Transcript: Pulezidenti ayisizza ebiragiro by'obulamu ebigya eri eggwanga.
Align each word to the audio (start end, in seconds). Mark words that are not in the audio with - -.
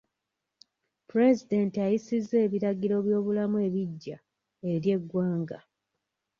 Pulezidenti 1.09 1.77
ayisizza 1.85 2.35
ebiragiro 2.45 2.95
by'obulamu 3.05 3.57
ebigya 3.67 4.17
eri 4.71 4.87
eggwanga. 4.97 5.59